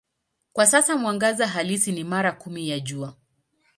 [0.53, 3.15] Kwa sasa mwangaza halisi ni mara kumi ya Jua.